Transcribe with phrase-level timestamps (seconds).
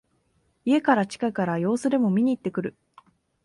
[0.65, 2.75] 家から近いから様子でも見にいってくる